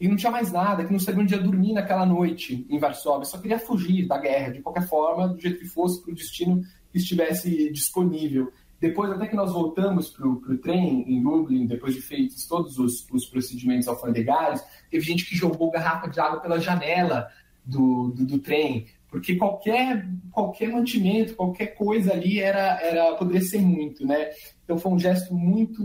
e 0.00 0.08
não 0.08 0.16
tinha 0.16 0.30
mais 0.30 0.50
nada, 0.52 0.84
que 0.84 0.92
não 0.92 0.98
sabia 0.98 1.22
onde 1.22 1.34
ia 1.34 1.40
dormir 1.40 1.72
naquela 1.72 2.04
noite 2.04 2.66
em 2.68 2.78
Varsóvia, 2.78 3.24
só 3.24 3.38
queria 3.38 3.58
fugir 3.58 4.06
da 4.06 4.18
guerra, 4.18 4.52
de 4.52 4.62
qualquer 4.62 4.86
forma, 4.88 5.28
do 5.28 5.40
jeito 5.40 5.60
que 5.60 5.66
fosse, 5.66 6.02
para 6.02 6.12
o 6.12 6.14
destino 6.14 6.62
que 6.90 6.98
estivesse 6.98 7.70
disponível. 7.72 8.52
Depois, 8.80 9.10
até 9.10 9.26
que 9.26 9.36
nós 9.36 9.52
voltamos 9.52 10.10
para 10.10 10.28
o 10.28 10.58
trem 10.58 11.04
em 11.08 11.22
Lublin, 11.22 11.66
depois 11.66 11.94
de 11.94 12.02
feitos 12.02 12.46
todos 12.46 12.78
os, 12.78 13.06
os 13.10 13.24
procedimentos 13.26 13.88
alfandegários, 13.88 14.60
teve 14.90 15.04
gente 15.04 15.24
que 15.24 15.36
jogou 15.36 15.70
garrafa 15.70 16.08
de 16.08 16.20
água 16.20 16.40
pela 16.40 16.60
janela 16.60 17.28
do, 17.64 18.08
do, 18.08 18.26
do 18.26 18.38
trem, 18.40 18.86
porque 19.08 19.36
qualquer, 19.36 20.06
qualquer 20.30 20.68
mantimento, 20.68 21.34
qualquer 21.34 21.68
coisa 21.68 22.12
ali 22.12 22.40
era, 22.40 22.80
era 22.82 23.14
poderia 23.14 23.40
ser 23.40 23.60
muito, 23.60 24.04
né? 24.06 24.30
Então 24.64 24.78
foi 24.78 24.92
um 24.92 24.98
gesto 24.98 25.34
muito, 25.34 25.82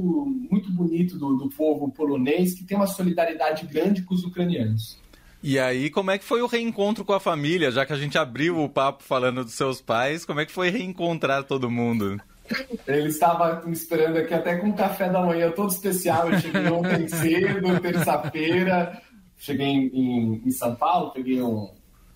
muito 0.50 0.72
bonito 0.72 1.18
do, 1.18 1.36
do 1.36 1.50
povo 1.50 1.92
polonês 1.92 2.54
que 2.54 2.64
tem 2.64 2.78
uma 2.78 2.88
solidariedade 2.88 3.66
grande 3.66 4.02
com 4.04 4.14
os 4.14 4.24
ucranianos. 4.24 4.98
E 5.42 5.58
aí, 5.58 5.90
como 5.90 6.12
é 6.12 6.18
que 6.18 6.26
foi 6.26 6.42
o 6.42 6.48
reencontro 6.48 7.06
com 7.06 7.14
a 7.14 7.20
família? 7.20 7.72
Já 7.72 7.86
que 7.86 7.94
a 7.94 7.98
gente 7.98 8.18
abriu 8.18 8.62
o 8.62 8.70
papo 8.70 9.04
falando 9.04 9.44
dos 9.44 9.54
seus 9.54 9.82
pais, 9.82 10.26
como 10.26 10.40
é 10.40 10.46
que 10.46 10.52
foi 10.52 10.70
reencontrar 10.70 11.44
todo 11.44 11.70
mundo? 11.70 12.20
Ele 12.88 13.08
estava 13.08 13.62
me 13.66 13.74
esperando 13.74 14.18
aqui 14.18 14.34
até 14.34 14.58
com 14.58 14.68
um 14.68 14.76
café 14.76 15.10
da 15.10 15.22
manhã 15.22 15.52
todo 15.52 15.72
especial. 15.72 16.30
Eu 16.30 16.40
cheguei 16.40 16.68
ontem 16.68 17.08
cedo, 17.08 17.80
terça-feira. 17.80 19.02
Cheguei 19.38 19.68
em, 19.68 19.88
em, 19.94 20.42
em 20.46 20.52
São 20.52 20.76
Paulo, 20.76 21.12
peguei 21.12 21.42
um, 21.42 21.70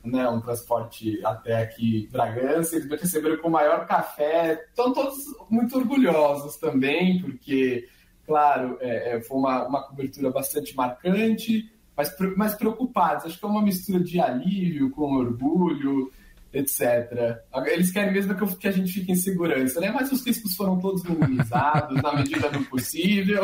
né, 0.03 0.27
um 0.27 0.41
transporte 0.41 1.19
até 1.25 1.61
aqui 1.61 2.09
Bragança, 2.11 2.75
eles 2.75 2.87
me 2.87 2.97
receberam 2.97 3.37
com 3.37 3.47
o 3.47 3.51
maior 3.51 3.87
café. 3.87 4.65
Estão 4.69 4.93
todos 4.93 5.17
muito 5.49 5.77
orgulhosos 5.77 6.57
também, 6.57 7.21
porque, 7.21 7.87
claro, 8.25 8.77
é, 8.81 9.15
é, 9.15 9.21
foi 9.21 9.37
uma, 9.37 9.67
uma 9.67 9.83
cobertura 9.87 10.29
bastante 10.29 10.75
marcante. 10.75 11.71
mas, 11.95 12.13
mas 12.35 12.55
preocupados. 12.55 13.25
Acho 13.25 13.39
que 13.39 13.45
é 13.45 13.47
uma 13.47 13.61
mistura 13.61 14.03
de 14.03 14.19
alívio 14.19 14.91
com 14.91 15.15
orgulho, 15.15 16.11
etc. 16.51 17.39
Eles 17.67 17.91
querem 17.91 18.13
mesmo 18.13 18.35
que, 18.35 18.55
que 18.57 18.67
a 18.67 18.71
gente 18.71 18.91
fique 18.91 19.11
em 19.11 19.15
segurança, 19.15 19.79
né? 19.79 19.89
Mas 19.89 20.11
os 20.11 20.25
riscos 20.25 20.55
foram 20.55 20.79
todos 20.79 21.03
minimizados 21.03 22.01
na 22.01 22.13
medida 22.13 22.49
do 22.49 22.63
possível. 22.65 23.43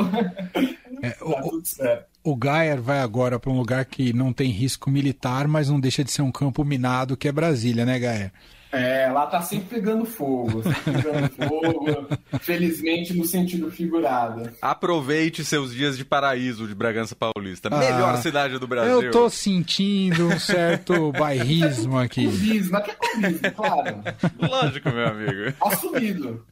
É, 1.02 1.10
tá 1.16 1.26
o, 1.26 1.50
tudo 1.50 1.66
certo. 1.66 2.09
O 2.24 2.36
Gayer 2.36 2.82
vai 2.82 3.00
agora 3.00 3.40
para 3.40 3.52
um 3.52 3.58
lugar 3.58 3.86
que 3.86 4.12
não 4.14 4.34
tem 4.34 4.50
risco 4.50 4.90
militar, 4.92 5.48
mas 5.48 5.70
não 5.70 5.80
deixa 5.80 6.04
de 6.04 6.12
ser 6.12 6.22
um 6.22 6.32
campo 6.32 6.66
minado, 6.66 7.16
que 7.16 7.28
é 7.28 7.32
Brasília, 7.32 7.86
né, 7.86 7.98
Gayer? 7.98 8.32
É, 8.72 9.10
lá 9.10 9.26
tá 9.26 9.42
sempre 9.42 9.78
pegando 9.78 10.06
fogo, 10.06 10.62
sempre 10.62 11.02
pegando 11.02 11.30
fogo, 11.50 12.08
felizmente 12.40 13.16
no 13.16 13.26
sentido 13.26 13.72
figurado. 13.72 14.52
Aproveite 14.62 15.44
seus 15.44 15.74
dias 15.74 15.98
de 15.98 16.06
paraíso 16.06 16.68
de 16.68 16.76
Bragança 16.76 17.16
Paulista, 17.16 17.70
ah, 17.72 17.80
melhor 17.80 18.18
cidade 18.18 18.60
do 18.60 18.68
Brasil. 18.68 19.02
Eu 19.02 19.12
tô 19.12 19.28
sentindo 19.28 20.28
um 20.28 20.40
certo 20.40 21.12
bairrismo 21.18 21.98
aqui. 21.98 22.28
Clubismo, 22.28 22.78
aqui 22.78 22.92
é 22.92 22.94
clubismo, 22.94 23.52
claro. 23.56 24.04
Lógico, 24.40 24.90
meu 24.92 25.08
amigo. 25.08 25.56
Assumido. 25.62 26.46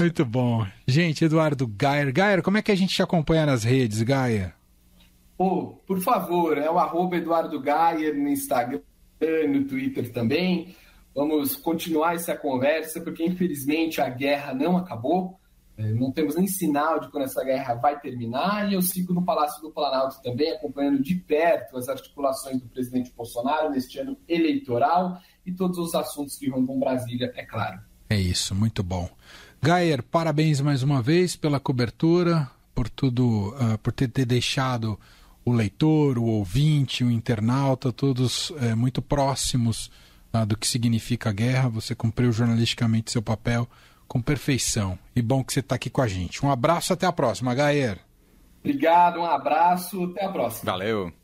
Muito 0.00 0.24
bom. 0.24 0.66
Gente, 0.88 1.24
Eduardo 1.24 1.68
Gayer. 1.68 2.12
Gayer, 2.12 2.42
como 2.42 2.58
é 2.58 2.62
que 2.62 2.72
a 2.72 2.76
gente 2.76 2.92
te 2.92 3.02
acompanha 3.02 3.46
nas 3.46 3.62
redes, 3.62 4.02
Gayer? 4.02 4.52
Por 5.36 6.00
favor, 6.00 6.56
é 6.56 6.70
o 6.70 6.78
arroba 6.78 7.16
Eduardo 7.16 7.60
Gayer 7.60 8.14
no 8.14 8.28
Instagram, 8.28 8.80
no 9.48 9.64
Twitter 9.64 10.12
também. 10.12 10.74
Vamos 11.14 11.56
continuar 11.56 12.14
essa 12.14 12.36
conversa, 12.36 13.00
porque 13.00 13.24
infelizmente 13.24 14.00
a 14.00 14.08
guerra 14.08 14.54
não 14.54 14.76
acabou. 14.76 15.38
É, 15.76 15.90
não 15.92 16.12
temos 16.12 16.36
nem 16.36 16.46
sinal 16.46 17.00
de 17.00 17.10
quando 17.10 17.24
essa 17.24 17.42
guerra 17.42 17.74
vai 17.74 17.98
terminar, 17.98 18.70
e 18.70 18.74
eu 18.74 18.82
sigo 18.82 19.14
no 19.14 19.24
Palácio 19.24 19.60
do 19.62 19.70
Planalto 19.70 20.22
também, 20.22 20.52
acompanhando 20.52 21.02
de 21.02 21.14
perto 21.14 21.76
as 21.76 21.88
articulações 21.88 22.60
do 22.60 22.68
presidente 22.68 23.12
Bolsonaro 23.16 23.70
neste 23.70 23.98
ano 23.98 24.16
eleitoral 24.28 25.18
e 25.46 25.52
todos 25.52 25.78
os 25.78 25.94
assuntos 25.94 26.36
que 26.36 26.50
rondam 26.50 26.78
Brasília, 26.78 27.32
é 27.34 27.44
claro. 27.44 27.80
É 28.08 28.16
isso, 28.16 28.54
muito 28.54 28.82
bom. 28.82 29.08
Gayer, 29.62 30.02
parabéns 30.02 30.60
mais 30.60 30.82
uma 30.82 31.00
vez 31.00 31.36
pela 31.36 31.58
cobertura, 31.58 32.50
por 32.74 32.88
tudo, 32.88 33.54
uh, 33.54 33.78
por 33.78 33.92
ter, 33.92 34.08
ter, 34.08 34.26
deixado 34.26 34.98
o 35.44 35.52
leitor, 35.52 36.18
o 36.18 36.24
ouvinte, 36.24 37.04
o 37.04 37.10
internauta, 37.10 37.92
todos 37.92 38.50
uh, 38.50 38.76
muito 38.76 39.02
próximos 39.02 39.90
ah, 40.32 40.44
do 40.44 40.56
que 40.56 40.66
significa 40.66 41.30
a 41.30 41.32
guerra. 41.32 41.68
Você 41.68 41.94
cumpriu 41.94 42.32
jornalisticamente 42.32 43.10
seu 43.10 43.22
papel 43.22 43.68
com 44.08 44.20
perfeição. 44.20 44.98
E 45.14 45.22
bom 45.22 45.42
que 45.42 45.52
você 45.52 45.60
está 45.60 45.74
aqui 45.74 45.90
com 45.90 46.02
a 46.02 46.08
gente. 46.08 46.44
Um 46.44 46.50
abraço, 46.50 46.92
até 46.92 47.06
a 47.06 47.12
próxima, 47.12 47.54
Gaer. 47.54 47.98
Obrigado, 48.60 49.20
um 49.20 49.24
abraço, 49.24 50.04
até 50.04 50.24
a 50.24 50.28
próxima. 50.28 50.70
Valeu. 50.70 51.21